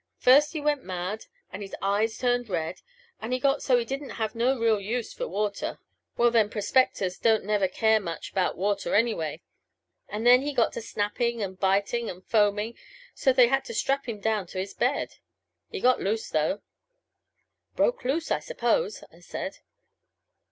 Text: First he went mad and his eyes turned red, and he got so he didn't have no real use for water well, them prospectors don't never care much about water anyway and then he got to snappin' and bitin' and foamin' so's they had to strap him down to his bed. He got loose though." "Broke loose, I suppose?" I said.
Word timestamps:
First 0.17 0.53
he 0.53 0.61
went 0.61 0.81
mad 0.83 1.25
and 1.53 1.61
his 1.61 1.75
eyes 1.79 2.17
turned 2.17 2.49
red, 2.49 2.81
and 3.21 3.31
he 3.31 3.39
got 3.39 3.61
so 3.61 3.77
he 3.77 3.85
didn't 3.85 4.09
have 4.17 4.33
no 4.33 4.57
real 4.57 4.79
use 4.79 5.13
for 5.13 5.27
water 5.27 5.77
well, 6.17 6.31
them 6.31 6.49
prospectors 6.49 7.19
don't 7.19 7.43
never 7.45 7.67
care 7.67 7.99
much 7.99 8.31
about 8.31 8.57
water 8.57 8.95
anyway 8.95 9.43
and 10.09 10.25
then 10.25 10.41
he 10.41 10.53
got 10.55 10.73
to 10.73 10.81
snappin' 10.81 11.39
and 11.39 11.59
bitin' 11.59 12.09
and 12.09 12.25
foamin' 12.25 12.73
so's 13.13 13.35
they 13.35 13.47
had 13.47 13.63
to 13.65 13.75
strap 13.75 14.09
him 14.09 14.19
down 14.19 14.47
to 14.47 14.57
his 14.57 14.73
bed. 14.73 15.17
He 15.69 15.79
got 15.79 16.01
loose 16.01 16.31
though." 16.31 16.61
"Broke 17.75 18.03
loose, 18.03 18.31
I 18.31 18.39
suppose?" 18.39 19.03
I 19.11 19.19
said. 19.19 19.59